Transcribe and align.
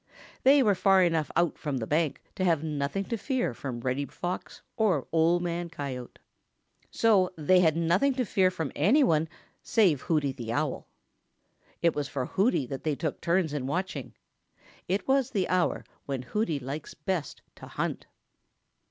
They 0.41 0.63
were 0.63 0.73
far 0.73 1.03
enough 1.03 1.29
out 1.35 1.59
from 1.59 1.77
the 1.77 1.85
bank 1.85 2.23
to 2.33 2.43
have 2.43 2.63
nothing 2.63 3.03
to 3.05 3.17
fear 3.17 3.53
from 3.53 3.81
Reddy 3.81 4.05
Fox 4.07 4.63
or 4.75 5.07
Old 5.11 5.43
Man 5.43 5.69
Coyote. 5.69 6.17
So 6.89 7.31
they 7.37 7.59
had 7.59 7.77
nothing 7.77 8.15
to 8.15 8.25
fear 8.25 8.49
from 8.49 8.71
any 8.75 9.03
one 9.03 9.29
save 9.61 10.01
Hooty 10.01 10.31
the 10.31 10.51
Owl. 10.53 10.87
It 11.83 11.93
was 11.93 12.07
for 12.07 12.25
Hooty 12.25 12.65
that 12.65 12.83
they 12.83 12.95
took 12.95 13.21
turns 13.21 13.53
in 13.53 13.67
watching. 13.67 14.15
It 14.87 15.07
was 15.07 15.25
just 15.27 15.33
the 15.33 15.47
hour 15.49 15.83
when 16.07 16.23
Hooty 16.23 16.57
likes 16.59 16.95
best 16.95 17.43
to 17.57 17.67
hunt. 17.67 18.07